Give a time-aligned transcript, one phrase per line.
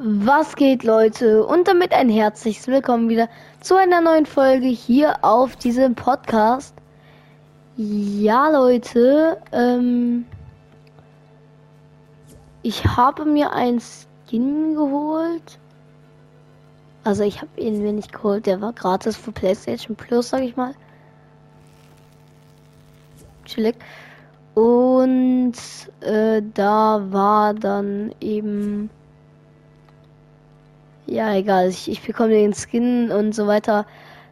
[0.00, 1.44] Was geht, Leute?
[1.44, 3.28] Und damit ein herzliches Willkommen wieder
[3.60, 6.72] zu einer neuen Folge hier auf diesem Podcast.
[7.76, 10.24] Ja, Leute, ähm,
[12.62, 15.58] ich habe mir ein Skin geholt.
[17.02, 20.54] Also ich habe ihn mir nicht geholt, der war gratis für PlayStation Plus, sag ich
[20.54, 20.74] mal.
[23.46, 23.74] Chillig.
[24.54, 25.54] Und
[26.02, 28.90] äh, da war dann eben
[31.08, 31.68] ja, egal.
[31.68, 33.86] Ich, ich bekomme den Skin und so weiter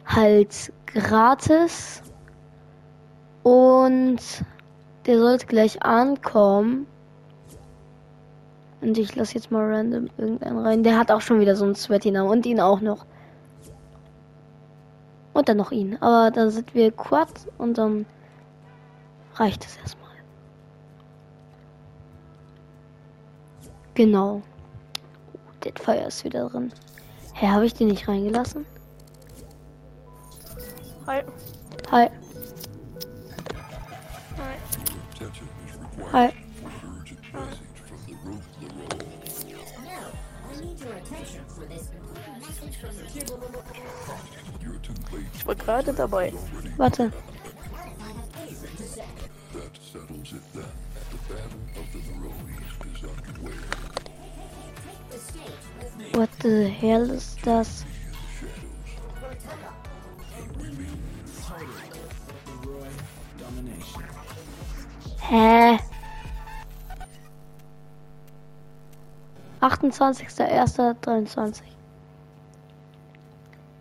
[0.04, 2.02] halt gratis.
[3.42, 4.18] Und
[5.06, 6.86] der sollte gleich ankommen.
[8.82, 10.82] Und ich lasse jetzt mal random irgendeinen rein.
[10.82, 12.30] Der hat auch schon wieder so einen Sweaty-Namen.
[12.30, 13.06] Und ihn auch noch.
[15.32, 15.96] Und dann noch ihn.
[16.02, 18.04] Aber dann sind wir Quad und dann
[19.34, 20.10] reicht es erstmal.
[23.94, 24.42] Genau.
[25.66, 26.72] Deadfire ist wieder drin.
[27.34, 28.64] Hä, habe ich den nicht reingelassen?
[31.08, 31.22] Hi.
[31.90, 32.08] Hi.
[34.38, 34.52] Hi.
[36.12, 36.32] Hi.
[45.34, 46.32] Ich war gerade dabei.
[46.76, 47.12] Warte.
[56.12, 57.84] What the hell ist das?
[65.20, 65.78] Hä?
[69.60, 71.62] 28.01.23.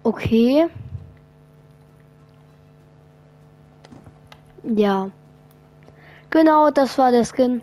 [0.04, 0.68] Okay.
[4.64, 5.12] Ja.
[6.30, 7.62] Genau, das war der Skin.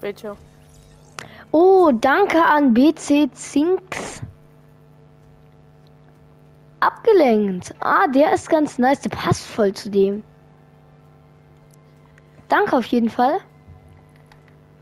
[0.00, 0.36] Welcher?
[1.50, 4.22] Oh, danke an BC Zinks.
[6.80, 7.74] Abgelenkt.
[7.80, 9.00] Ah, der ist ganz nice.
[9.00, 10.22] Der passt voll zu dem.
[12.48, 13.38] Danke auf jeden Fall.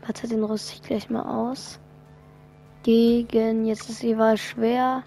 [0.05, 1.79] Warte, den rüste ich gleich mal aus.
[2.83, 5.03] Gegen, jetzt ist die Wahl schwer.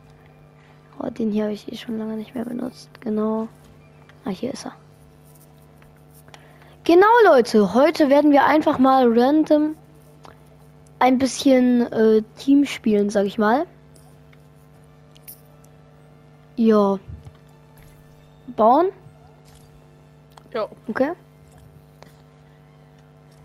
[0.99, 2.91] Oh, den hier habe ich eh schon lange nicht mehr benutzt.
[3.01, 3.49] Genau.
[4.25, 4.75] Ah, hier ist er.
[6.85, 7.73] Genau, Leute.
[7.73, 9.77] Heute werden wir einfach mal random
[11.01, 13.67] ein bisschen äh, Team spielen, sag ich mal.
[16.57, 16.99] Ja.
[18.55, 18.91] Bauen?
[20.53, 20.69] Ja.
[20.87, 21.13] Okay.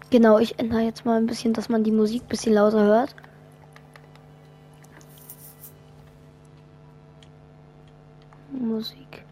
[0.10, 3.16] Genau, ich ändere jetzt mal ein bisschen, dass man die Musik ein bisschen lauter hört.
[8.52, 9.24] Musik.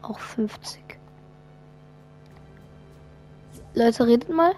[0.00, 0.82] Auch 50.
[3.74, 4.54] Leute, redet mal.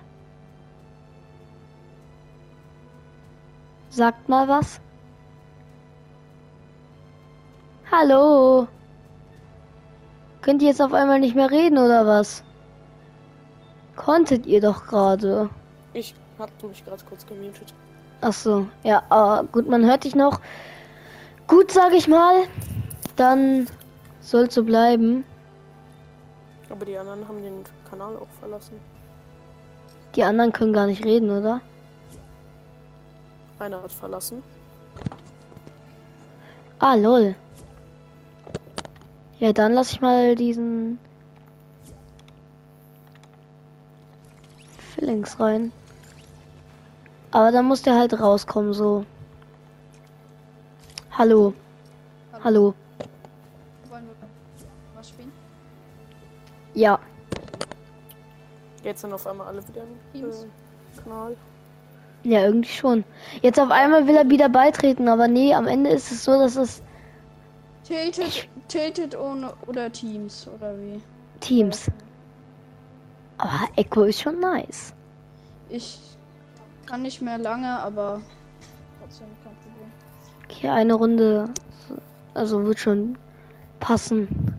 [3.95, 4.81] Sagt mal was.
[7.93, 8.67] Hallo.
[10.43, 12.43] Könnt ihr jetzt auf einmal nicht mehr reden oder was?
[13.95, 15.49] Konntet ihr doch gerade.
[15.93, 17.73] Ich hatte mich gerade kurz gemutet.
[18.21, 20.41] Ach so, ja, aber gut, man hört dich noch.
[21.47, 22.49] Gut, sag ich mal.
[23.15, 23.69] Dann
[24.19, 25.25] soll so bleiben.
[26.69, 28.81] Aber die anderen haben den Kanal auch verlassen.
[30.17, 31.61] Die anderen können gar nicht reden, oder?
[33.65, 34.43] Einer hat verlassen.
[36.81, 37.35] Ah, lol.
[39.39, 40.99] Ja, dann lass ich mal diesen
[44.77, 45.73] Fillings rein.
[47.31, 49.07] Aber dann muss der halt rauskommen, so.
[51.13, 51.55] Hallo.
[52.45, 52.75] Hallo.
[53.89, 54.15] Wollen wir
[54.95, 55.33] was spielen?
[56.75, 56.99] Ja.
[58.83, 61.35] Jetzt sind auf einmal alle wieder im äh, Kanal.
[62.25, 63.05] Ja, irgendwie schon.
[63.43, 66.57] Jetzt auf einmal will er wieder beitreten, aber nee, am Ende ist es so, dass
[66.57, 66.83] es
[67.85, 71.03] Tilted, tilted ohne oder Teams oder wie?
[71.41, 71.91] Teams.
[73.37, 74.95] Aber Echo ist schon nice.
[75.69, 75.99] Ich
[76.87, 78.23] kann nicht mehr lange, aber
[79.01, 79.93] trotzdem kein Problem.
[80.45, 81.51] Okay, eine Runde.
[82.33, 83.19] Also wird schon
[83.81, 84.59] passen.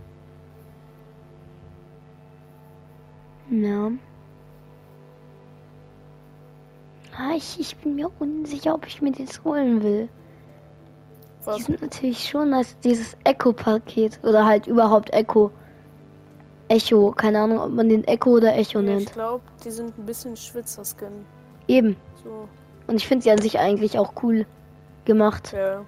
[3.50, 3.88] Ja.
[3.88, 4.15] Ah,
[7.36, 10.10] ich, ich bin mir unsicher, ob ich mir das holen will.
[11.42, 11.66] Die Was?
[11.66, 12.76] sind natürlich schon nice.
[12.84, 14.20] Dieses Echo-Paket.
[14.24, 15.52] Oder halt überhaupt Echo.
[16.68, 17.12] Echo.
[17.12, 19.14] Keine Ahnung, ob man den Echo oder Echo ich nennt.
[19.14, 21.26] glaube, die sind ein bisschen Schwitzer-Skin.
[21.68, 21.96] Eben.
[22.24, 22.48] So,
[22.88, 24.46] Und ich finde sie an sich eigentlich auch cool
[25.06, 25.54] gemacht.
[25.54, 25.84] ja.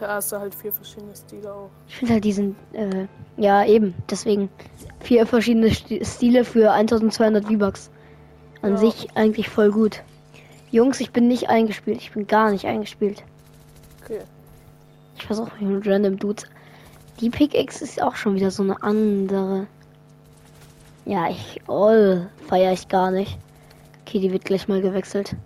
[0.00, 1.70] Da hast du halt vier verschiedene Stile auch.
[1.86, 4.48] Ich finde halt diesen, äh, ja eben, deswegen
[4.98, 7.88] vier verschiedene Sti- Stile für 1200 V-Bucks.
[8.62, 8.76] An Ja.
[8.78, 10.02] sich eigentlich voll gut.
[10.70, 11.98] Jungs, ich bin nicht eingespielt.
[11.98, 13.22] Ich bin gar nicht eingespielt.
[14.02, 14.20] Okay.
[15.16, 16.46] Ich versuche mich mit random Dudes.
[17.20, 19.66] Die Pickaxe ist auch schon wieder so eine andere.
[21.04, 23.38] Ja, ich, oh, feier ich gar nicht.
[24.02, 25.36] Okay, die wird gleich mal gewechselt.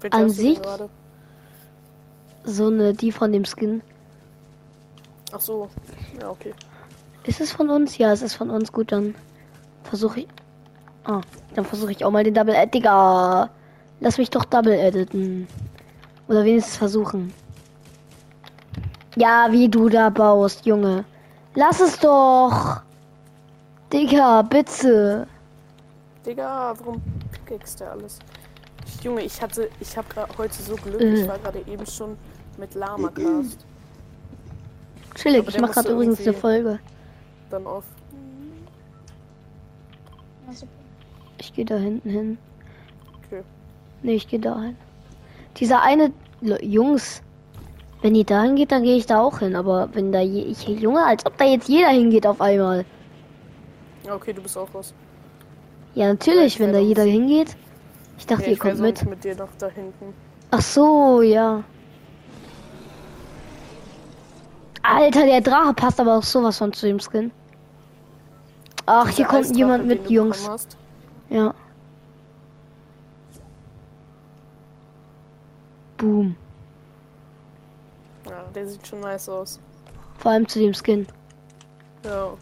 [0.00, 0.60] Welche An sich-?
[2.44, 3.82] So eine, die von dem Skin.
[5.32, 5.68] Ach so.
[6.20, 6.54] Ja, okay.
[7.24, 7.96] Ist es von uns?
[7.96, 8.70] Ja, es ist von uns.
[8.70, 9.14] Gut, dann
[9.82, 10.28] versuche ich.
[11.04, 11.20] Ah,
[11.54, 12.74] dann versuche ich auch mal den Double Edit.
[12.74, 13.50] Digga,
[14.00, 15.46] lass mich doch Double editen.
[16.28, 17.32] Oder wenigstens versuchen.
[19.16, 21.04] Ja, wie du da baust, Junge.
[21.54, 22.80] Lass es doch.
[23.92, 25.26] Digga, bitte.
[26.26, 28.18] Digga, warum pickaxe der alles?
[29.02, 30.08] Junge, ich hatte, ich habe
[30.38, 31.00] heute so Glück.
[31.00, 31.14] Äh.
[31.14, 32.16] Ich war gerade eben schon
[32.56, 33.64] mit Lama Cast.
[35.14, 36.78] Chillig, ich mache gerade übrigens eine Folge.
[37.50, 37.84] Dann auf.
[40.48, 40.66] Also,
[41.38, 42.38] Ich gehe da hinten hin.
[43.26, 43.42] Okay.
[44.02, 44.76] Nee, ich gehe da hin.
[45.56, 47.22] Dieser eine Le- Jungs,
[48.02, 49.56] wenn ihr da hingeht, dann gehe ich da auch hin.
[49.56, 52.84] Aber wenn da je, ich, Junge, als ob da jetzt jeder hingeht auf einmal.
[54.04, 54.92] Ja, okay, du bist auch raus.
[55.94, 57.56] Ja, natürlich, wenn da jeder hingeht.
[58.18, 59.08] Ich dachte, Ja, ihr ich wäre kommt mit.
[59.10, 60.12] mit dir noch da hinten.
[60.50, 61.62] Ach so, ja.
[64.82, 67.30] Alter, der Drache passt aber auch sowas von zu dem Skin.
[68.86, 70.46] Ach, hier kommt jemand mit Jungs.
[70.48, 70.76] hast.
[71.30, 71.54] Ja.
[75.96, 76.36] Boom.
[78.28, 79.60] Ja, der sieht schon nice aus.
[80.18, 81.06] Vor allem zu dem Skin.
[82.04, 82.34] Ja.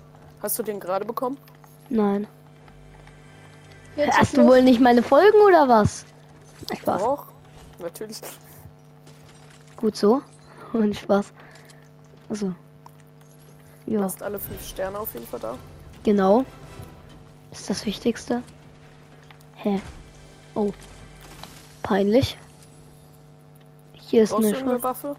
[0.42, 1.38] Hast du den gerade bekommen?
[1.88, 2.26] Nein.
[3.96, 6.04] jetzt Hast du wohl nicht meine Folgen oder was?
[6.76, 7.02] Spaß.
[7.02, 7.26] Auch.
[7.78, 8.20] Natürlich.
[9.76, 10.22] Gut so.
[10.72, 11.32] Und Spaß.
[12.28, 12.54] Also.
[13.86, 15.58] Du Ja, hast alle fünf Sterne auf jeden Fall da.
[16.04, 16.44] genau.
[17.50, 18.42] Ist das Wichtigste.
[19.62, 19.80] Hä?
[20.54, 20.72] Oh.
[21.82, 22.36] Peinlich.
[23.92, 24.82] Hier ist eine Schrift.
[24.82, 25.16] Waffe?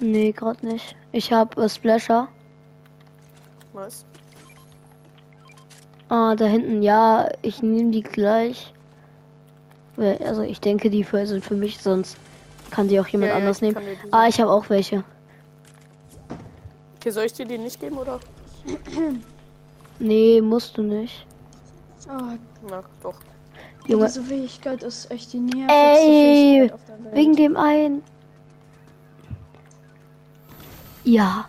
[0.00, 0.96] Nee, gerade nicht.
[1.12, 2.28] Ich habe äh, Splasher.
[3.74, 4.04] Nice.
[6.08, 8.72] Ah, da hinten, ja, ich nehme die gleich.
[9.96, 12.16] Also ich denke, die für, sind für mich, sonst
[12.70, 13.76] kann die auch jemand Ja, ja, anders ich nehmen.
[14.10, 15.04] Ah, ich habe auch welche.
[16.96, 18.20] Okay, soll ich dir die nicht geben oder?
[19.98, 21.26] Nee, musst du nicht.
[22.06, 22.34] Ah,
[22.68, 23.14] Na, doch.
[23.86, 27.14] Junge, diese Fähigkeit ist echt die nervigste Ey, Fähigkeit auf der Welt.
[27.14, 28.02] wegen dem einen.
[31.04, 31.48] Ja.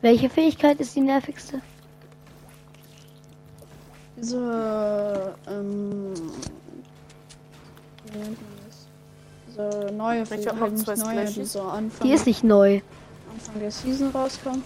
[0.00, 1.60] Welche Fähigkeit ist die nervigste?
[4.16, 6.14] Diese, ähm?
[9.48, 12.80] Diese neue Fähigkeit, zwei neue, die so Anfang, Die ist nicht neu.
[13.32, 14.62] Anfang der Season rauskam.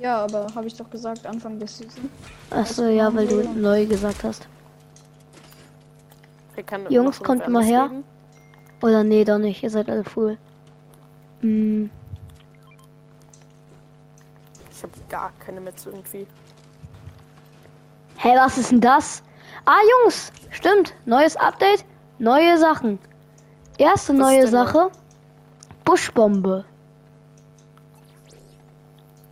[0.00, 2.10] Ja, aber habe ich doch gesagt, Anfang der Season.
[2.50, 4.46] Achso, ja, weil du neu gesagt hast.
[6.88, 7.84] Jungs, kommt mal her.
[7.84, 8.04] reden?
[8.82, 9.62] Oder nee, doch nicht.
[9.62, 10.38] Ihr seid alle full.
[11.40, 11.90] Hm.
[14.70, 16.26] Ich habe gar keine Metze irgendwie.
[18.18, 19.22] Hä, was ist denn das?
[19.64, 20.94] Ah, Jungs, stimmt.
[21.06, 21.84] Neues Update,
[22.18, 22.98] neue Sachen.
[23.78, 24.46] Erste Was neue?
[24.48, 24.90] Sache.
[25.84, 26.64] Buschbombe.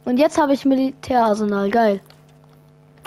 [0.05, 2.01] Und jetzt habe ich Militärarsenal, geil.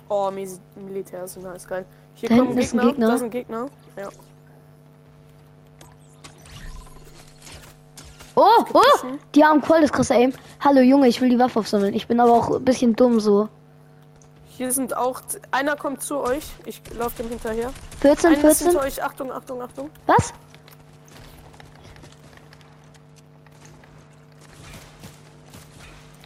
[0.09, 1.85] Oh, Mil Militärarsenal ist geil.
[2.15, 3.07] Hier Da kommen hinten ist ein Gegner.
[3.07, 3.65] Da ist ein Gegner.
[3.97, 4.09] Ja.
[8.35, 8.81] Oh, oh,
[9.33, 10.31] die haben voll das krasse Aim.
[10.59, 11.93] Hallo Junge, ich will die Waffe aufsammeln.
[11.93, 13.49] Ich bin aber auch ein bisschen dumm so.
[14.49, 15.21] Hier sind auch.
[15.51, 16.43] Einer kommt zu euch.
[16.65, 17.71] Ich laufe dem hinterher.
[18.01, 18.67] 14, Einer ist 14?
[18.67, 19.03] hinter euch.
[19.03, 19.89] Achtung, Achtung, Achtung.
[20.07, 20.33] Was?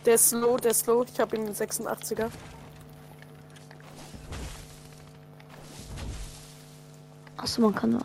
[0.06, 1.06] Der ist slow, der ist slow.
[1.12, 2.30] Ich habe ihn in 86er.
[7.38, 8.02] Achso, man kann nur.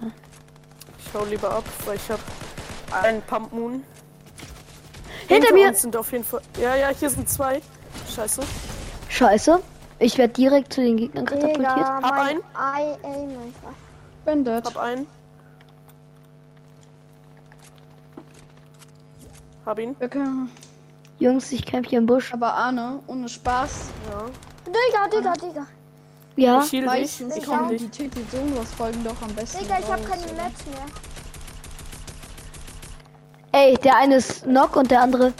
[0.98, 2.22] Ich hau lieber ab, weil ich habe
[2.92, 3.84] einen Pump Moon.
[5.28, 5.74] Hinter mir!
[5.74, 6.40] sind auf jeden Fall.
[6.60, 7.60] Ja, ja, hier sind zwei.
[8.14, 8.42] Scheiße.
[9.08, 9.60] Scheiße.
[9.98, 11.76] Ich werde direkt zu den Gegnern katapultiert.
[11.76, 13.28] Digga, Hab mein Ei, ey.
[14.24, 14.64] Bin dead.
[14.64, 15.06] Hab einen.
[19.64, 19.96] Hab ihn.
[19.98, 20.50] Wir können,
[21.18, 22.32] Jungs, ich kämpfe hier im Busch.
[22.32, 24.26] aber Arne, ohne Spaß, Ja.
[24.66, 25.66] Digga, Digga, Digga.
[26.36, 27.88] Ja, Ich meistens Ich heal die.
[27.88, 30.22] Titel Sonos Folgen doch am besten Digga, ich hab raus, keine?
[30.32, 30.86] Metz mehr.
[33.52, 35.32] ey, der eine ist Knock und der andere.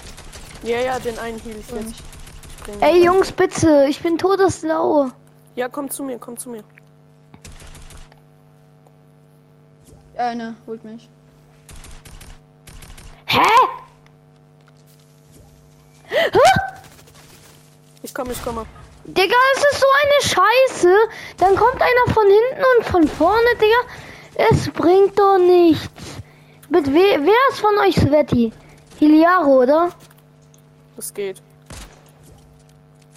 [0.62, 2.02] Ja, ja, den einen heal ich jetzt.
[2.80, 3.04] Ey.
[3.04, 3.86] Jungs, bitte.
[3.88, 5.10] Ich bin todeslau.
[5.54, 6.64] Ja, komm zu mir, komm zu mir.
[10.16, 11.10] Eine holt mich.
[18.06, 18.64] Ich komme, ich komme.
[19.04, 20.94] Digga, es ist so eine Scheiße.
[21.38, 24.48] Dann kommt einer von hinten und von vorne, Digga.
[24.48, 25.88] Es bringt doch nichts.
[26.68, 28.52] Mit we wer ist von euch Sveti?
[29.00, 29.88] Hiliaro, oder?
[30.96, 31.42] Es geht.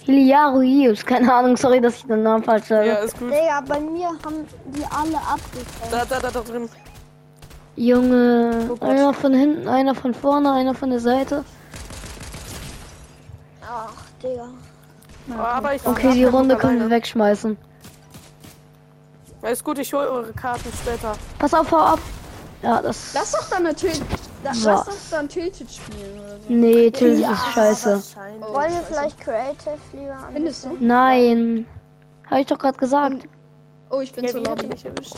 [0.00, 1.06] Hiliaro Ius.
[1.06, 2.88] Keine Ahnung, sorry, dass ich den Namen falsch sage.
[2.88, 3.30] Ja, ist gut.
[3.30, 4.44] Digga, bei mir haben
[4.74, 5.92] die alle abgekriegt.
[5.92, 6.68] Da, da, da, da drin.
[7.76, 11.44] Junge, Oh einer von hinten, einer von vorne, einer von der Seite.
[13.62, 14.48] Ach, Digga.
[15.36, 17.56] Oh, aber ich Okay, die Runde können wir wegschmeißen.
[19.42, 21.12] Ist gut, ich hole eure Karten später.
[21.38, 21.98] Pass auf, hau ab.
[22.62, 23.14] Ja, das.
[23.14, 24.00] Lass doch dann natürlich.
[24.44, 24.64] Da, Was?
[24.64, 26.44] lass doch dann Tilted spielen oder so.
[26.52, 28.02] Nee, Till ist scheiße.
[28.42, 30.32] Oh, Wollen wir vielleicht Creative lieber an?
[30.34, 30.76] Findest du?
[30.80, 31.66] Nein.
[32.30, 33.28] Habe ich doch gerade gesagt.
[33.90, 34.66] Oh, ich bin Ja, zu Lobby.
[34.66, 35.16] erwischt?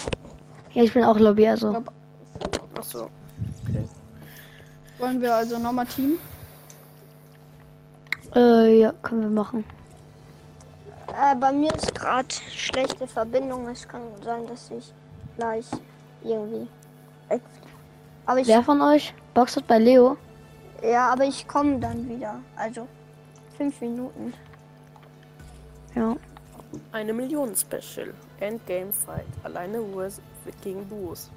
[0.73, 1.71] Ja, ich bin auch Lobby, also.
[1.71, 1.93] glaub-
[2.79, 3.11] Achso.
[4.99, 6.19] Wollen wir also nochmal Team?
[8.35, 9.65] Äh, ja, können wir machen.
[11.13, 13.69] Äh, bei mir ist gerade schlechte Verbindung.
[13.69, 14.93] Es kann sein, dass ich
[15.37, 15.67] gleich
[16.23, 16.67] irgendwie.
[18.27, 20.17] Aber ich, Wer von euch boxt bei Leo?
[20.83, 22.41] ja, aber ich komme dann wieder.
[22.57, 22.87] Also
[23.57, 24.33] fünf Minuten.
[25.95, 26.17] Ja.
[26.93, 28.15] Eine Million Special.
[28.41, 29.27] Endgame Fight.
[29.45, 30.21] Alleine Wars
[30.63, 31.31] gegen Duos.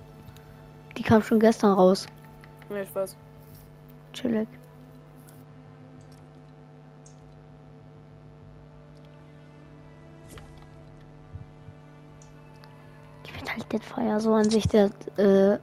[0.97, 2.05] Die kam schon gestern raus.
[2.69, 3.15] Ja, ich weiß.
[4.13, 4.47] Chillig.
[13.83, 15.59] Feier so an sich der, äh,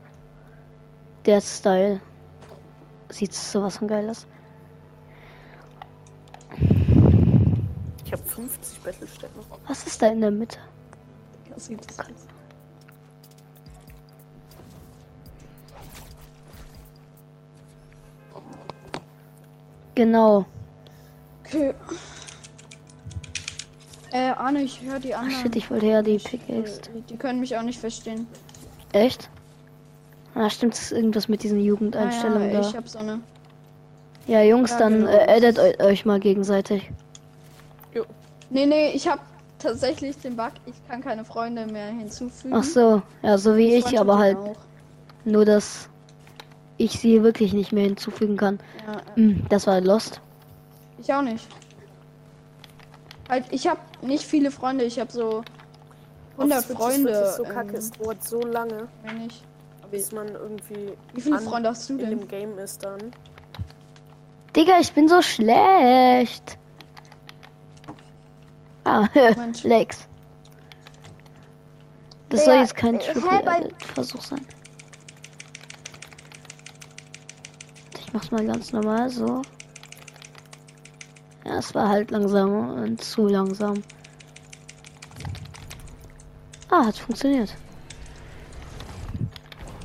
[1.25, 2.01] der Style.
[3.09, 4.27] Sieht sowas von geil aus.
[8.05, 9.41] Ich habe 50 Battlestätten.
[9.67, 10.59] Was ist da in der Mitte?
[11.55, 12.07] Das sieht das aus.
[19.95, 20.47] Genau.
[21.41, 21.75] Okay.
[24.13, 25.41] Äh, Arne, ich höre die Ach anderen.
[25.43, 26.81] shit, ich wollte ja die Pickaxe.
[26.95, 28.27] Die, die können mich auch nicht verstehen.
[28.93, 29.31] Echt?
[30.35, 32.69] Ah, stimmt, es ist irgendwas mit diesen Jugendeinstellungen Ah, ja, da.
[32.69, 33.21] ich hab so eine.
[34.27, 36.91] Ja, Jungs, Ja, dann äh, addet eu euch mal gegenseitig.
[37.95, 38.05] Jo.
[38.51, 39.19] Nee, nee, ich hab
[39.59, 42.55] tatsächlich den Bug, ich kann keine Freunde mehr hinzufügen.
[42.55, 44.57] Ach so, ja, so wie ich, Freundschaft aber halt auch.
[45.25, 45.89] nur, dass
[46.79, 48.59] ich sie wirklich nicht mehr hinzufügen kann.
[48.87, 50.21] Ja, äh, Hm, das war Lost.
[50.99, 51.47] ich auch nicht.
[53.33, 55.43] Halt, ich hab nicht viele Freunde, ich hab so
[56.37, 57.33] 100 Auf Switch Freunde.
[57.35, 57.77] So ähm, kacke.
[57.79, 59.43] Es dauert so lange, wenn ich.
[59.91, 62.11] Bis man irgendwie Wie viele an- Freunde hast du in denn?
[62.11, 63.11] dem Game ist dann.
[64.55, 66.59] Digga, ich bin so schlecht.
[68.85, 69.09] Ah,
[69.39, 69.63] Mensch.
[69.63, 70.07] Lex.
[72.29, 74.47] Das Digga, soll jetzt kein äh, Versuch sein.
[77.99, 79.41] Ich mach's mal ganz normal so.
[81.45, 83.83] Ja, es war halt langsam und zu langsam.
[86.71, 87.55] Ah, hat funktioniert.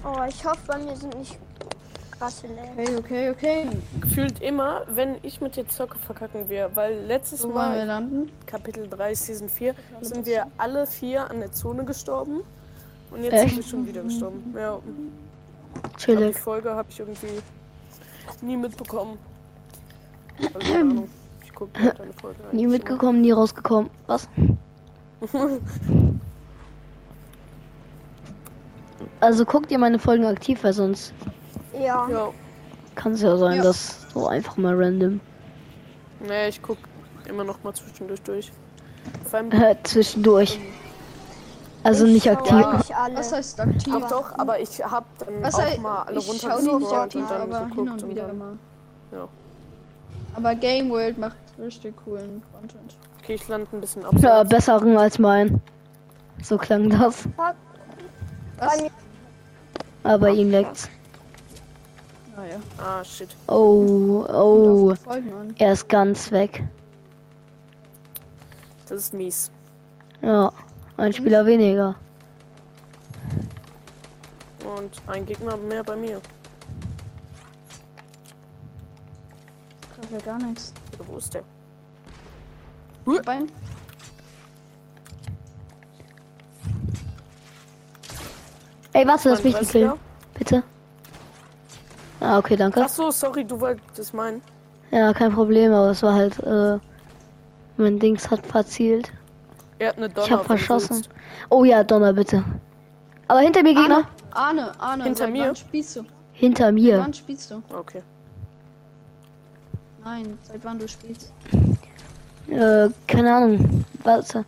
[0.06, 1.38] Oh, ich hoffe, bei mir sind nicht
[2.18, 2.48] krasse.
[2.78, 3.68] Okay, okay, okay.
[4.00, 6.72] Gefühlt immer, wenn ich mit dir zocke, verkacken wir.
[6.76, 8.32] Weil letztes Wo wollen wir Mal, landen?
[8.46, 12.42] Kapitel 3, Season 4, sind wir alle vier an der Zone gestorben.
[13.12, 13.50] Und jetzt Echt?
[13.50, 14.54] sind wir schon wieder gestorben.
[14.56, 14.82] Ja, aber
[15.92, 16.38] die Chillig.
[16.38, 17.42] Folge habe ich irgendwie
[18.42, 19.18] nie mitbekommen.
[22.22, 23.90] Folge Nie mitgekommen, nie rausgekommen.
[24.08, 24.28] Was?
[29.20, 31.14] Also guckt ihr meine Folgen aktiv, weil sonst
[31.80, 32.08] Ja.
[32.96, 33.64] kann es ja sein, Ja.
[33.64, 35.20] dass so einfach mal random
[36.28, 36.78] nee, ich guck
[37.28, 38.52] immer noch mal zwischendurch durch.
[39.26, 40.60] Vor allem äh, zwischendurch.
[41.84, 42.54] Also Ich nicht aktiv.
[42.54, 43.16] eigentlich alle.
[43.18, 43.94] Was heißt aktiv?
[43.94, 46.92] Doch, doch, aber ich hab dann Was auch heißt, mal alle ich schau die nicht
[46.94, 48.58] aktiv, und dann aber hin geguckt und und wieder dann, immer.
[49.12, 49.28] ja.
[50.36, 52.96] Aber Game World macht richtig coolen Content.
[53.22, 54.50] Okay, ich lande ein bisschen Ja, abseits.
[54.50, 55.62] besseren als mein.
[56.42, 57.28] So klang das.
[57.36, 58.84] Was?
[60.04, 60.90] Aber ihm leckt's.
[62.36, 62.60] Naja.
[62.78, 63.30] Ah, shit.
[63.48, 64.94] Oh, oh.
[65.58, 66.64] Er ist ganz weg.
[68.88, 69.52] Das ist mies.
[70.22, 70.52] Ja,
[70.98, 71.96] ein Spieler weniger.
[74.78, 76.22] Und ein Gegner mehr bei mir.
[80.00, 80.74] Das ja gar nichts.
[81.06, 81.44] Wo ist der?
[83.26, 83.50] Bein.
[88.94, 89.72] Ey, warte, lass mich nicht 32er?
[89.72, 89.94] killen.
[90.34, 90.64] Bitte.
[92.20, 92.82] Ah, okay, danke.
[92.84, 94.42] Ach so, sorry, du wolltest meinen.
[94.92, 96.80] Ja, kein Problem, aber es war halt, äh,
[97.78, 99.12] mein Dings hat verzielt.
[99.80, 101.06] Er hat eine Donner Ich hab verschossen.
[101.50, 102.44] Oh ja, Donner, bitte.
[103.28, 104.08] Aber hinter mir Gegner.
[104.32, 105.04] Arne, Arne, Arne.
[105.04, 105.48] Hinter mir?
[105.48, 106.04] wann spielst du?
[106.34, 107.00] Hinter mir.
[107.00, 107.62] Wann spielst du?
[107.74, 108.02] Okay.
[110.10, 111.34] Nein, seit wann du spielst?
[112.50, 113.84] Äh, keine Ahnung.
[114.04, 114.46] Warte.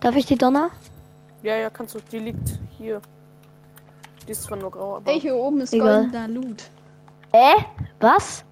[0.00, 0.68] Darf ich die Donner?
[1.42, 2.00] Ja, ja, kannst du.
[2.12, 3.00] Die liegt hier.
[4.26, 5.10] Die ist zwar nur grau, aber.
[5.10, 6.02] Ey, hier oben ist Egal.
[6.02, 6.64] goldener Loot.
[7.32, 7.54] Äh?
[8.00, 8.44] Was?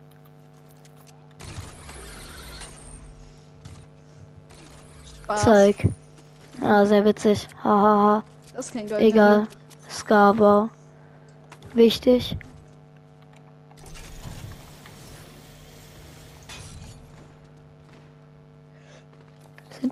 [5.25, 5.42] Spaß.
[5.42, 5.88] Zeig.
[6.62, 7.48] Ah, sehr witzig.
[7.62, 8.25] Hahaha.
[8.54, 9.46] Das ist kein goldener Egal.
[9.90, 10.70] Skarbau.
[11.75, 12.38] Wichtig.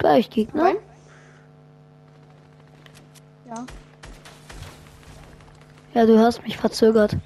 [0.04, 0.64] Bei euch Gegner?
[0.64, 0.76] Nein?
[3.46, 3.66] Ja.
[5.94, 7.16] Ja, du hast mich verzögert.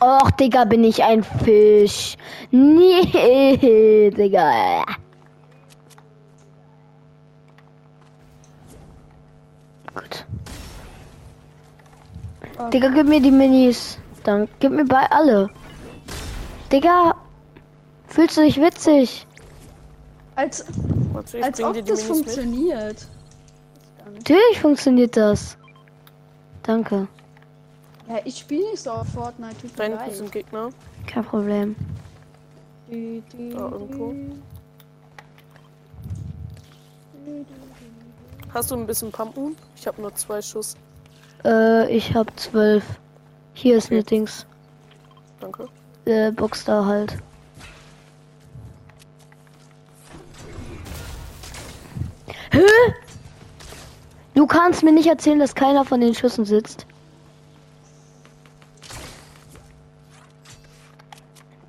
[0.00, 2.16] Och, Digga, bin ich ein Fisch.
[2.50, 4.84] Nee, Digga.
[9.94, 10.26] Gut.
[12.58, 12.68] Oh.
[12.68, 13.98] Digga, gib mir die Minis.
[14.24, 15.48] Dann gib mir bei alle.
[16.72, 17.14] Digga,
[18.08, 19.26] fühlst du dich witzig?
[20.34, 20.64] Als,
[21.12, 23.06] Warte, als ob das funktioniert.
[24.14, 25.56] Natürlich funktioniert das.
[26.62, 27.06] Danke.
[28.08, 29.56] Ja, ich spiele nicht so auf Fortnite.
[29.60, 30.14] Tut mir hinten leid.
[30.14, 30.70] sind Gegner.
[31.06, 31.76] Kein Problem.
[32.88, 34.12] Die, die, Da irgendwo.
[34.12, 34.32] die.
[38.54, 39.56] Hast du ein bisschen Pumpen?
[39.76, 40.76] Ich habe nur zwei Schuss.
[41.44, 42.84] Äh, ich hab zwölf.
[43.54, 43.94] Hier ist Okay.
[43.96, 44.46] eine Dings.
[45.40, 45.68] Danke.
[46.06, 47.16] Äh, Box da halt.
[52.52, 52.64] Hä?
[54.34, 56.86] Du kannst mir nicht erzählen, dass keiner von den Schüssen sitzt.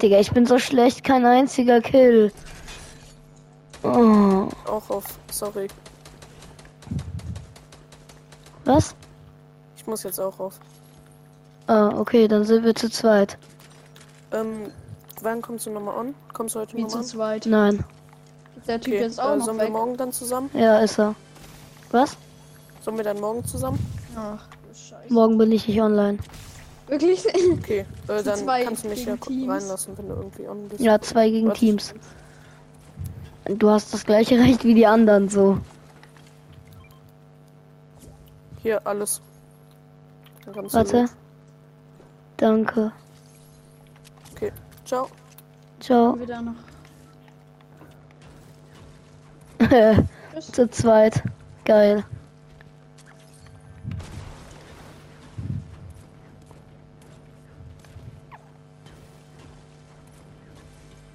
[0.02, 2.32] Digga, ich bin so schlecht, kein einziger Kill.
[3.84, 5.06] Oh, Auch auf.
[5.32, 5.68] Sorry.
[8.66, 8.96] was?
[9.78, 10.60] Ich muss jetzt auch auf.
[11.68, 13.38] Ah, okay, dann sind wir zu zweit.
[14.32, 14.72] Ähm,
[15.22, 16.16] wann kommst du nochmal on?
[16.34, 17.46] Kommst du heute Wie nochmal zu zweit.
[17.46, 17.84] Nein.
[18.58, 19.04] Ist der Typ Okay.
[19.04, 19.72] jetzt auch Äh, noch sollen wir weg?
[19.74, 20.50] morgen dann zusammen?
[20.54, 21.16] Ja, ist er.
[21.92, 22.18] Was?
[22.82, 23.80] Sollen wir dann morgen zusammen?
[24.16, 25.14] Ach, Scheiße.
[25.14, 26.18] Morgen bin ich nicht online.
[26.88, 27.26] Wirklich?
[27.54, 27.86] Okay.
[28.08, 29.52] Äh, dann zwei kannst du mich ja gegen Teams.
[29.54, 30.82] reinlassen, wenn du irgendwie on bist.
[30.82, 31.60] Ja, zwei gegen Warte.
[31.60, 31.94] Teams.
[33.46, 35.58] Du hast das gleiche Recht wie die anderen, so.
[38.64, 39.22] Hier, alles.
[40.46, 41.02] Dann kannst du Warte.
[41.02, 41.10] los.
[42.38, 42.92] Danke.
[44.88, 45.10] Ciao.
[45.82, 46.18] Ciao.
[46.18, 46.56] Wieder noch.
[50.40, 51.22] Zu zweit.
[51.66, 52.06] Geil.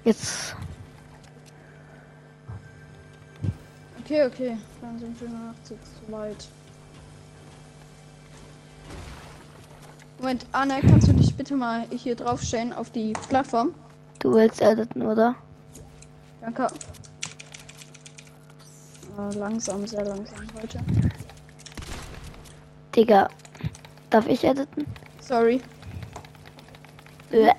[0.03, 0.55] Jetzt.
[4.01, 4.57] Okay, okay.
[4.81, 5.75] Dann sind wir noch zu
[6.07, 6.47] zweit.
[10.23, 13.75] Moment, Anna, kannst du dich bitte mal hier draufstellen auf die Plattform?
[14.19, 15.35] Du willst editen, oder?
[16.39, 16.67] Danke.
[19.17, 20.79] Äh, langsam, sehr langsam heute.
[22.95, 23.27] Digga.
[24.09, 24.87] Darf ich editen?
[25.19, 25.61] Sorry.
[27.29, 27.51] Bäh.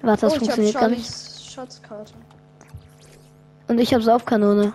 [0.00, 1.12] Warte, das oh, funktioniert gar nicht.
[1.12, 2.14] Schatzkarte.
[3.68, 4.72] Und ich hab Saufkanone.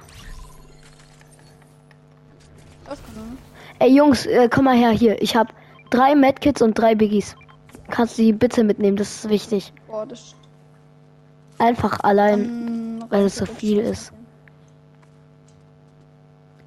[2.87, 3.48] Aufgenommen.
[3.79, 5.21] Ey Jungs, äh, komm mal her hier.
[5.21, 5.53] Ich hab
[5.89, 7.35] drei Medkits und drei Biggies.
[7.89, 9.73] Kannst du die bitte mitnehmen, das ist wichtig.
[9.87, 10.35] Boah, das.
[11.57, 12.99] Einfach allein.
[12.99, 14.13] Dann weil es so viel ist.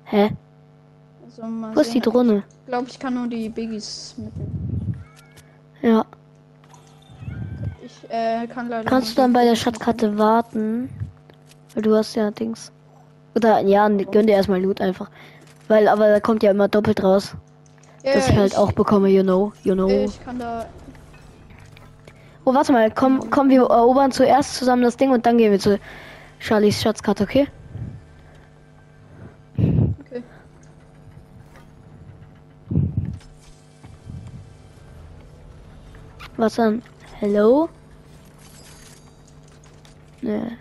[0.05, 0.31] Hä?
[1.25, 2.03] Also, Wo ist die sehen.
[2.03, 2.43] Drohne?
[2.61, 4.95] Ich glaube, ich kann nur die Biggies mitnehmen.
[5.81, 6.05] Ja.
[7.85, 8.89] Ich äh, kann leider.
[8.89, 10.91] Kannst du dann bei der Schatzkarte warten?
[11.75, 12.73] Weil du hast ja Dings.
[13.35, 15.11] Oder ja, gönn dir erstmal Loot einfach.
[15.73, 17.35] Weil, aber da kommt ja immer doppelt raus.
[18.05, 19.89] Ja, dass ich halt ich, auch bekomme, you know, you know.
[19.89, 20.67] Ich kann da.
[22.45, 25.59] Oh, warte mal, komm, komm, wir erobern zuerst zusammen das Ding und dann gehen wir
[25.59, 25.81] zu
[26.41, 27.49] Charlies Schatzkarte, okay?
[29.57, 30.23] Okay.
[36.37, 36.83] Was dann?
[37.19, 37.71] Hello?
[40.21, 40.59] Nee.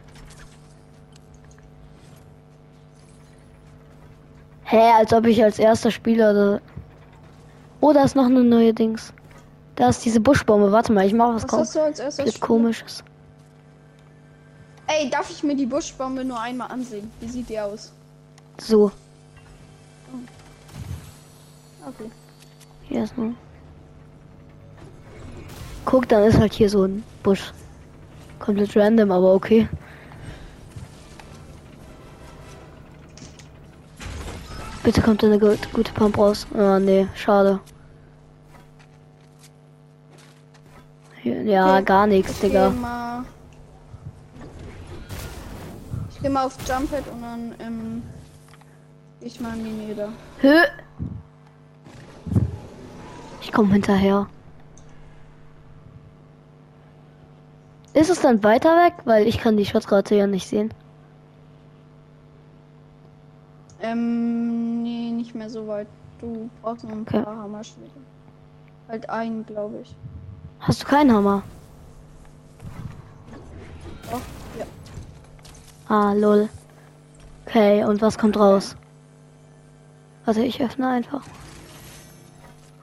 [4.72, 6.34] Hä, als ob ich als erster Spieler.
[6.34, 6.60] Da...
[7.82, 9.12] Oh, da ist noch eine neue Dings.
[9.76, 10.72] Da ist diese Buschbombe.
[10.72, 12.26] Warte mal, ich mache was, Was kom hast du als erstes?
[12.26, 13.04] jetzt komisches.
[14.88, 17.12] Ey, darf ich mir die Buschbombe nur einmal ansehen?
[17.20, 17.92] Wie sieht die aus?
[18.60, 18.92] So,
[21.86, 22.10] Okay.
[22.88, 23.34] hier ist nur.
[25.84, 27.52] Guck, dann ist halt hier so ein Busch.
[28.40, 29.68] Komplett random, aber okay.
[34.84, 36.48] Bitte kommt eine gut, gute Pump raus.
[36.56, 37.60] Ah, nee, schade.
[41.24, 41.84] Ja, Okay.
[41.86, 42.70] gar nichts, Ich Digga.
[42.72, 43.24] mal.
[46.10, 48.04] Ich gehe mal auf Jumphead und dann ähm,
[49.20, 50.10] geh ich mal in die Nieder.
[50.42, 50.56] Hö.
[53.42, 54.28] Ich komme hinterher.
[57.94, 58.94] Ist es dann weiter weg?
[59.06, 60.74] Weil ich kann die Schutzkarte ja nicht sehen.
[63.82, 64.51] Ähm,
[65.32, 65.88] nicht mehr so weit.
[66.20, 67.22] Du brauchst noch ein Okay.
[67.24, 67.90] paar Hammerschläge.
[68.90, 69.96] Halt einen, glaube ich.
[70.60, 71.42] Hast du keinen Hammer?
[74.12, 74.20] Oh,
[74.60, 74.66] ja.
[75.88, 76.50] Ah, lol.
[77.46, 78.76] Okay, und was kommt raus?
[80.26, 81.24] Warte, ich öffne einfach.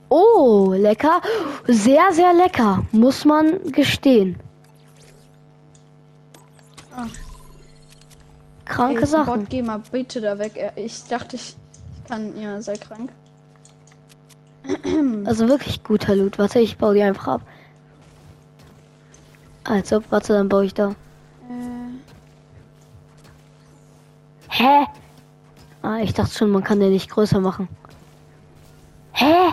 [0.08, 1.20] Oh, lecker.
[1.66, 2.82] Sehr, sehr lecker.
[2.92, 4.38] Muss man gestehen.
[6.96, 7.04] Ah.
[8.64, 9.40] Kranke Ey, Sachen.
[9.40, 10.72] Bot, geh mal bitte da weg.
[10.76, 11.56] Ich dachte, ich
[12.08, 12.40] kann.
[12.40, 13.12] Ja, sei krank.
[15.24, 16.38] Also wirklich guter Loot.
[16.38, 17.42] Warte, ich baue die einfach ab.
[19.64, 20.90] Also, warte, dann baue ich da.
[21.48, 21.92] Äh,
[24.48, 24.86] Hä?
[25.82, 27.68] Ah, ich dachte schon, man kann den nicht größer machen.
[29.12, 29.52] Hä?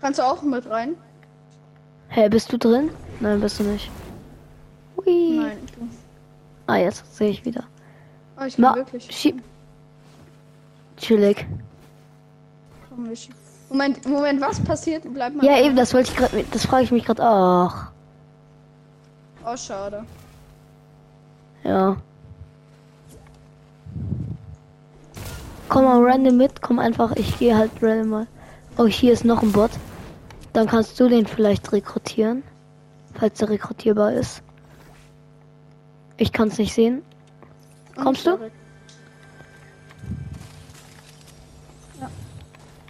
[0.00, 0.96] kannst du auch mit rein?
[2.14, 2.90] Hä, bist du drin?
[3.20, 3.90] Nein, bist du nicht.
[4.96, 5.38] Hui.
[5.40, 5.58] Nein.
[5.78, 5.88] Du.
[6.66, 7.64] Ah, jetzt sehe ich wieder.
[8.38, 9.08] Oh, ich Ma wirklich.
[9.10, 9.42] schieb.
[10.98, 11.46] Chillig.
[13.70, 15.04] Moment, Moment, was passiert?
[15.12, 15.44] Bleib mal.
[15.46, 15.64] Ja, dran.
[15.64, 16.44] eben, das wollte ich gerade.
[16.50, 17.22] Das frage ich mich gerade.
[17.24, 17.90] Ach,
[19.44, 20.04] Oh, schade.
[21.64, 21.96] ja.
[25.68, 27.12] Komm mal random mit, komm einfach.
[27.16, 28.26] Ich gehe halt random mal.
[28.76, 29.70] Oh, hier ist noch ein Bot.
[30.52, 32.42] Dann kannst du den vielleicht rekrutieren.
[33.14, 34.42] Falls er rekrutierbar ist.
[36.16, 37.02] Ich kann es nicht sehen.
[37.96, 38.36] Kommst du?
[38.36, 38.52] zurück.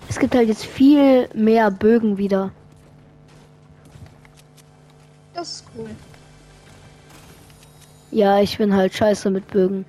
[0.08, 2.50] Es gibt halt jetzt viel mehr Bögen wieder.
[5.32, 5.88] Das ist cool.
[8.10, 9.86] Ja, ich bin halt scheiße mit Bögen.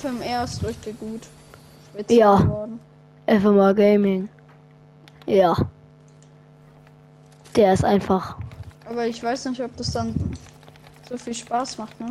[0.00, 1.22] FMR ist richtig gut.
[1.92, 2.36] Spitze Ja.
[2.36, 2.80] geworden.
[3.26, 4.28] FMA Gaming.
[5.26, 5.56] Ja.
[7.56, 8.36] Der ist einfach.
[8.88, 10.14] Aber ich weiß nicht, ob das dann
[11.08, 12.10] so viel Spaß macht, ne?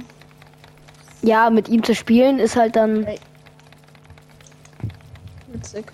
[1.22, 3.20] Ja, mit ihm zu spielen ist halt dann, Ey.
[5.48, 5.92] Witzig.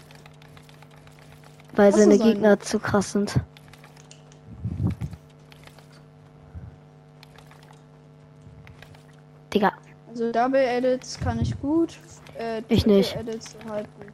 [1.75, 3.35] weil Was seine ist ein- Gegner zu krass sind.
[9.53, 9.71] Digga,
[10.23, 11.97] Also Double Edits kann ich gut.
[12.39, 13.13] Äh, Ich nicht.
[13.13, 14.07] Edits halt gut.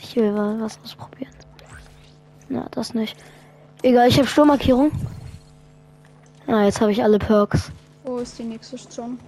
[0.00, 1.30] ich will mal was ausprobieren.
[2.48, 3.16] Na, das nicht.
[3.82, 4.90] Egal, ich habe Sturmmarkierung.
[6.48, 7.70] Ah, jetzt habe ich alle Perks.
[8.02, 9.18] Wo ist die nächste Zone?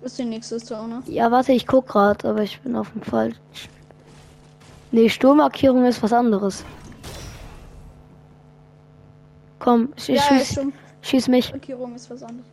[0.00, 1.02] Wo ist die nächste Zone?
[1.06, 3.38] Ja, warte, ich guck grad, aber ich bin auf dem falschen.
[4.94, 6.64] Nee, Sturmmarkierung ist was anderes.
[9.58, 10.72] Komm, sch Ja, schieß, schon.
[11.02, 11.50] schieß mich.
[11.50, 12.46] Markierung ist was anderes.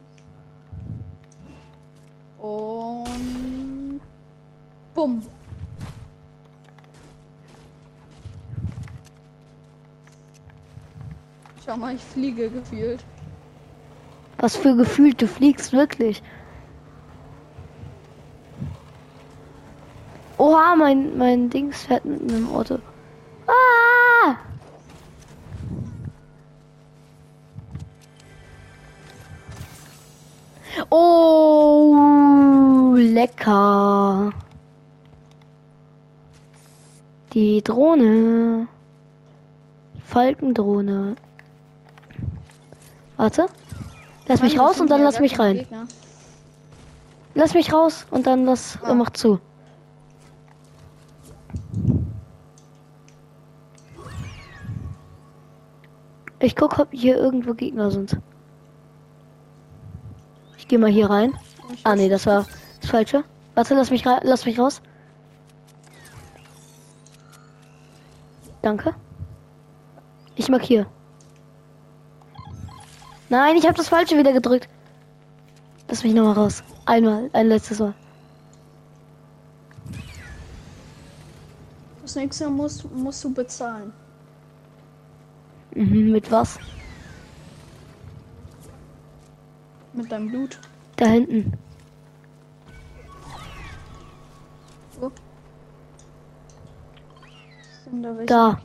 [2.40, 4.02] Und.
[4.96, 5.22] Bumm.
[11.64, 13.04] Schau mal, ich fliege gefühlt.
[14.40, 16.24] Was für Gefühl, du fliegst wirklich.
[20.42, 22.80] Oha, mein, mein Dings fährt mit einem Auto.
[23.46, 24.38] Ah!
[30.90, 31.96] Oh,
[32.98, 34.32] lecker.
[37.34, 38.68] Die Drohne.
[40.04, 41.18] Falkendrohne.
[43.18, 43.46] Warte.
[44.26, 45.68] Lass mich raus und dann lass mich rein.
[47.36, 48.96] Lass mich raus und dann lass Ah.
[48.96, 49.40] mach zu.
[56.42, 58.18] Ich guck, ob hier irgendwo Gegner sind.
[60.58, 61.34] Ich gehe mal hier rein.
[61.84, 62.48] Ah nee, das war
[62.82, 63.24] das falsche.
[63.54, 64.82] Warte, lass mich lass mich raus.
[68.64, 68.96] Danke.
[70.36, 70.88] Ich markiere.
[73.30, 74.68] Nein, ich habe das falsche wieder gedrückt.
[75.88, 76.64] Lass mich nochmal raus.
[76.86, 77.94] Einmal, ein letztes Mal.
[82.02, 83.94] Das nächste musst, musst du bezahlen.
[85.76, 86.60] Mhm, mit was?
[89.94, 90.60] Mit deinem Blut.
[90.98, 91.54] Da hinten.
[95.00, 95.12] Wo?
[97.84, 98.60] Sind da Da.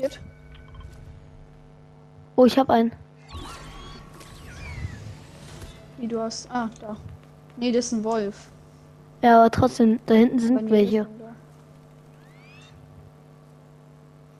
[2.36, 2.92] Oh, ich hab einen.
[5.98, 6.50] Wie du hast.
[6.50, 6.96] Ah, da.
[7.56, 8.48] Nee, das ist ein Wolf.
[9.22, 11.06] Ja, aber trotzdem, da hinten sind welche.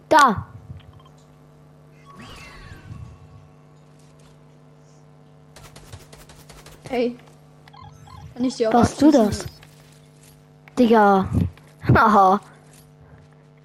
[0.09, 0.19] da.
[0.19, 0.47] Da!
[6.89, 7.17] Hey.
[8.35, 9.47] Kann ich dir auch Warst du das?
[10.79, 11.29] Digga.
[11.87, 12.41] Haha.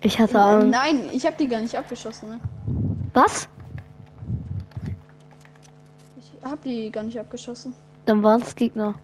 [0.01, 0.67] Ich hatte Angst.
[0.69, 2.29] Nein, ich habe die gar nicht abgeschossen.
[2.29, 2.39] Ne?
[3.13, 3.47] Was?
[6.17, 7.73] Ich habe die gar nicht abgeschossen.
[8.05, 8.95] Dann waren es Gegner.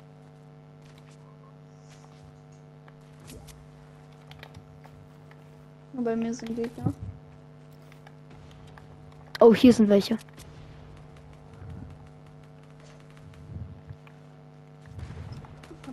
[5.93, 6.93] Bei mir sind Gegner.
[9.39, 10.17] Oh, hier sind welche.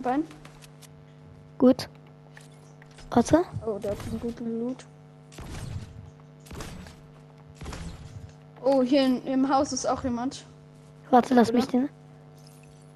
[0.05, 0.27] Hab einen.
[1.57, 1.89] Gut.
[3.09, 3.43] Warte.
[3.65, 4.85] Oh, der hat einen guten Loot.
[8.63, 10.45] Oh, hier in, im Haus ist auch jemand.
[11.09, 11.57] Warte, lass Oder?
[11.57, 11.89] mich den.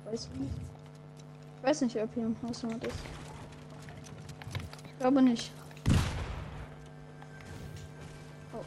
[0.06, 0.54] Weiß ich nicht.
[1.58, 2.98] Ich weiß nicht, ob hier im Haus jemand ist.
[4.86, 5.52] Ich glaube nicht.
[8.54, 8.58] Oh.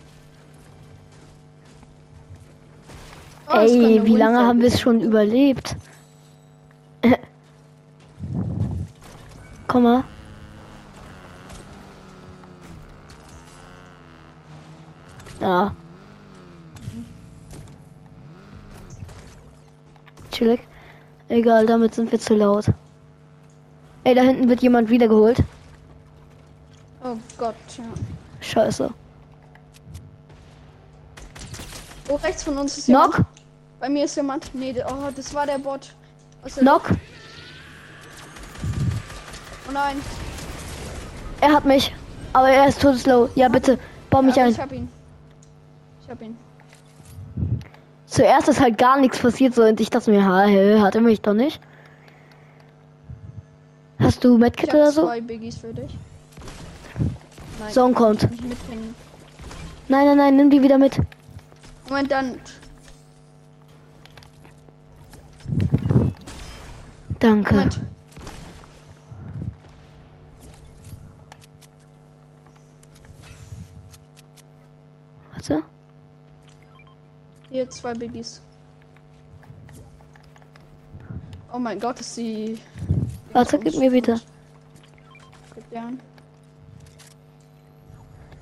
[3.48, 5.76] Oh, Ey, wie lange haben wir es schon überlebt?
[9.72, 10.04] Komm mal.
[15.40, 15.74] Ja.
[20.30, 20.61] Chillig.
[21.30, 22.66] Egal, damit sind wir zu laut.
[24.04, 25.42] Ey, da hinten wird jemand wiedergeholt.
[27.02, 27.85] Oh Gott, ja.
[28.42, 28.92] Scheiße.
[32.11, 33.14] Oh, rechts von uns ist jemand.
[33.14, 33.26] Knock,
[33.80, 34.54] Bei mir ist jemand.
[34.54, 35.94] Nee, oh, das war der Bot.
[36.44, 36.90] Aus der knock.
[39.72, 39.96] Nein.
[41.40, 41.94] Er hat mich.
[42.32, 43.28] Aber er ist todeslow.
[43.35, 43.78] Ja, bitte,
[44.11, 44.50] bau mich Ja, ein.
[44.50, 44.88] Ich hab ihn.
[46.02, 46.37] Ich hab ihn.
[48.06, 51.00] Zuerst ist halt gar nichts passiert so und ich dachte mir, ha, hä, hat er
[51.00, 51.61] mich doch nicht.
[53.98, 55.04] Hast du Medkit oder so?
[55.04, 55.96] zwei Biggies für dich.
[57.58, 58.28] Nein, Zone kommt.
[59.88, 61.00] Nein, nein, nein, nimm die wieder mit.
[61.88, 62.35] Moment, dann.
[67.18, 67.54] Danke.
[67.54, 67.80] Moment.
[75.42, 75.64] Warte.
[77.50, 78.40] Hier zwei Biggies.
[81.52, 82.61] Oh mein Gott, ist die.
[83.33, 84.20] Warte, gib mir bitte.
[85.55, 86.00] Gib dir an.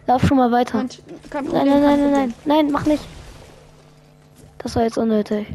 [0.06, 0.84] Lauf schon mal weiter.
[1.30, 1.52] Problem.
[1.52, 3.04] Nein, nein, nein, nein, nein, nein, mach nicht.
[4.58, 5.46] Das war jetzt unnötig.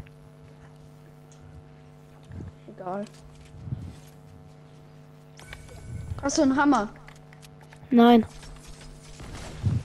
[2.75, 3.05] Egal.
[6.23, 6.89] Hast du einen Hammer?
[7.91, 8.25] Nein.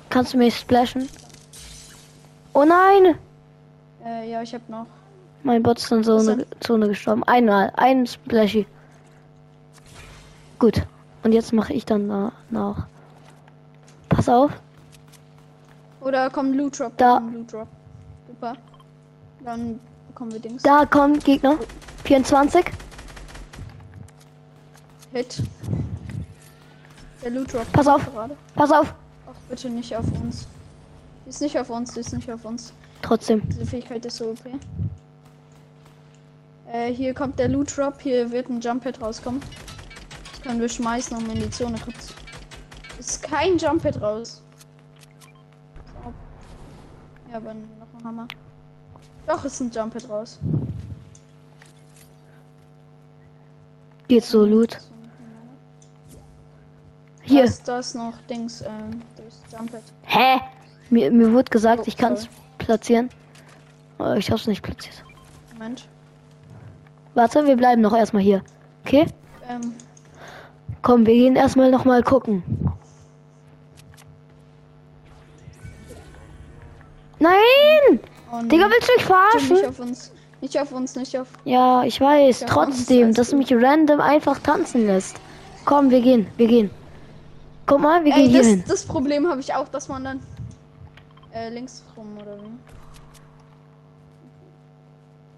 [0.09, 1.07] Kannst du mich splashen?
[2.53, 3.17] Oh nein!
[4.05, 4.87] Äh, ja, ich hab noch.
[5.43, 7.25] Mein Bot ist in eine Zone gestorben.
[7.25, 8.67] Einmal, ein Splashy.
[10.59, 10.83] Gut.
[11.23, 12.87] Und jetzt mache ich dann na- nach.
[14.09, 14.51] Pass auf.
[16.01, 16.97] Oder kommt Loot Drop?
[16.97, 17.15] Da.
[17.19, 17.69] kommt Loot Drop.
[18.27, 18.55] Super.
[19.45, 20.63] Dann bekommen wir Dings.
[20.63, 21.57] Da kommt Gegner.
[22.05, 22.65] 24.
[25.13, 25.43] Hit.
[27.23, 27.71] Der Loot Drop.
[27.73, 28.05] Pass auf.
[28.13, 28.37] Gerade.
[28.55, 28.95] Pass auf.
[29.31, 30.47] Ach, bitte nicht auf uns.
[31.31, 32.73] Ist nicht auf uns, ist nicht auf uns.
[33.03, 33.49] Trotzdem.
[33.49, 34.41] Diese Fähigkeit ist so OP.
[36.67, 39.41] Äh, hier kommt der Loot Drop, hier wird ein Jump Pad rauskommen.
[40.33, 42.13] Das können wir schmeißen, um in die Zone kurz.
[42.99, 44.43] Ist kein Jump Pad raus.
[47.31, 48.27] Ja, aber noch ein Hammer.
[49.29, 50.41] Doch, ist ein Jump Pad raus.
[54.09, 54.79] Geht so Loot.
[57.23, 57.43] Hier.
[57.43, 59.83] Da ist, da ist noch Dings, ähm, da ist Jump Pad.
[60.03, 60.41] Hä?
[60.91, 63.09] Mir, mir wurde gesagt, Oh, ich kann es platzieren.
[63.99, 65.05] Aber ich hab's nicht platziert.
[65.53, 65.87] Moment.
[67.15, 68.43] Warte, wir bleiben noch erstmal hier.
[68.85, 69.07] Okay?
[69.49, 69.73] Ähm,
[70.83, 72.43] Komm, wir gehen erstmal noch mal gucken.
[77.19, 78.01] Nein!
[78.33, 79.67] oh Digga, willst du mich Nicht verarschen?
[79.69, 80.13] auf uns.
[80.41, 81.29] Nicht auf uns, nicht auf.
[81.45, 82.41] Ja, ich weiß.
[82.41, 85.21] Ja, Trotzdem, dass du mich random einfach tanzen lässt.
[85.67, 86.71] Komm, wir gehen, wir gehen.
[87.67, 88.65] Guck mal, wir Ey, gehen hier das, hin.
[88.67, 90.21] das Problem habe ich auch, dass man dann
[91.33, 92.51] äh, links rum oder wie?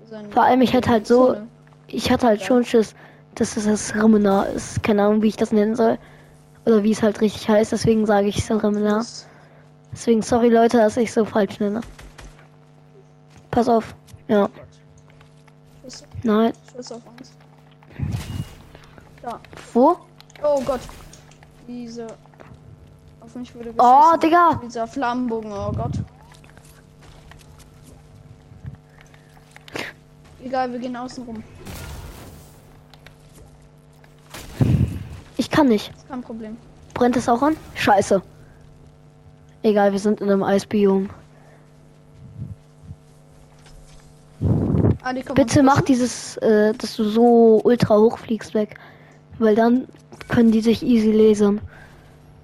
[0.07, 1.49] So Vor allem, ich hätte halt so, Zone.
[1.87, 2.95] ich hatte halt schon Schiss,
[3.35, 4.83] dass es das Reminar ist.
[4.83, 5.99] Keine Ahnung, wie ich das nennen soll.
[6.67, 8.99] Oder wie es halt richtig heißt, deswegen sage ich es Reminar.
[8.99, 9.27] Das-
[9.93, 11.83] Deswegen sorry Leute, dass ich so falsch nenne.
[13.51, 13.95] Pass auf.
[14.27, 14.49] Ja.
[16.23, 16.55] Nein.
[16.75, 17.33] Schuss auf uns.
[19.21, 19.39] Da.
[19.75, 19.97] Wo?
[20.43, 20.81] Oh Gott.
[21.69, 22.07] Diese.
[23.33, 24.15] Auf mich wurde Oh.
[24.23, 24.61] Digga.
[24.63, 25.93] Dieser Flammenbogen, oh Gott.
[30.45, 31.43] Egal, wir gehen außen rum.
[35.39, 35.95] Ich kann nicht.
[35.97, 36.59] Ist kein Problem.
[36.93, 37.57] Brennt es auch an?
[37.75, 38.21] Scheiße.
[39.63, 41.09] Egal, wir sind in einem Eisbiom.
[45.03, 48.79] Ah, Bitte mach dieses, äh, dass du so ultra hoch fliegst weg.
[49.39, 49.89] Weil dann
[50.29, 51.63] können die sich easy lesen.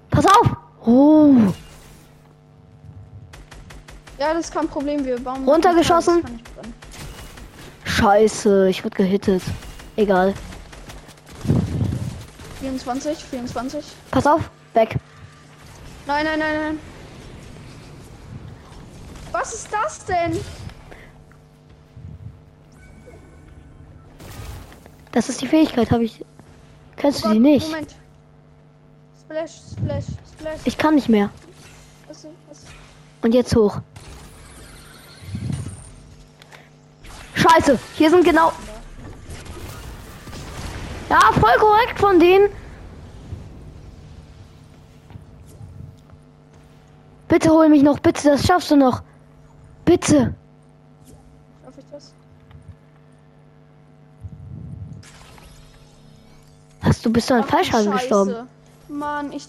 [0.09, 0.58] Pass auf!
[0.85, 1.33] Oh,
[4.17, 5.05] Ja, das ist kein Problem.
[5.05, 5.47] Wir bauen.
[5.47, 6.23] Runtergeschossen?
[7.85, 9.41] Scheiße, ich wurde gehittet.
[9.95, 10.33] Egal.
[12.61, 13.85] 24, 24.
[14.11, 14.95] Pass auf, weg.
[16.07, 16.79] Nein, nein, nein, nein.
[19.31, 20.37] Was ist das denn?
[25.11, 26.23] Das ist die Fähigkeit, habe ich.
[26.97, 27.67] Kennst Oh du die Gott, nicht?
[27.67, 27.95] Moment.
[29.29, 30.59] Splash, splash, splash.
[30.65, 31.29] Ich kann nicht mehr.
[32.07, 32.65] Was, was?
[33.21, 33.79] Und jetzt hoch.
[37.35, 38.51] Scheiße, hier sind genau.
[41.11, 42.49] Ja, voll korrekt von denen.
[47.27, 49.03] Bitte hol mich noch, bitte, das schaffst du noch.
[49.85, 50.33] Bitte.
[51.63, 52.13] Darf ich das?
[56.81, 57.91] Hast du bist du an Scheiße.
[57.91, 58.49] gestorben?
[58.89, 59.47] Mann, ich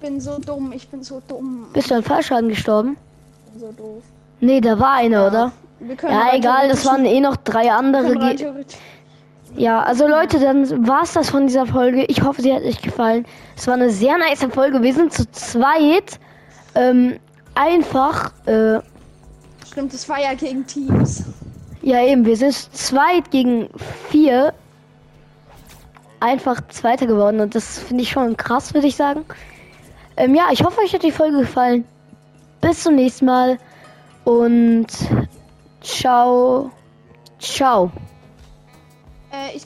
[0.00, 0.72] bin so dumm.
[0.72, 1.66] Ich bin so dumm.
[1.72, 2.96] Bist du an Fallschaden gestorben?
[3.46, 4.02] Ich bin so doof.
[4.40, 5.52] Nee, da war einer, oder?
[5.80, 8.36] Wir können Ja, egal, das waren eh noch drei andere.
[9.56, 12.04] Ja, also Leute, dann war's das von dieser Folge.
[12.04, 13.26] Ich hoffe, sie hat euch gefallen.
[13.56, 14.82] Es war eine sehr nice Folge.
[14.82, 16.20] Wir sind zu zweit.
[16.74, 17.18] Ähm,
[17.54, 18.78] einfach, äh,
[19.66, 21.24] Stimmt, das war ja gegen Teams.
[21.82, 23.68] ja eben, wir sind zu zweit gegen
[24.10, 24.52] vier
[26.20, 29.24] einfach Zweiter geworden und das finde ich schon krass, würde ich sagen.
[30.16, 31.84] Ähm, ja, ich hoffe, euch hat die Folge gefallen.
[32.60, 33.58] Bis zum nächsten Mal
[34.24, 34.86] und
[35.80, 36.70] ciao.
[37.38, 37.90] Ciao.
[39.32, 39.56] Äh,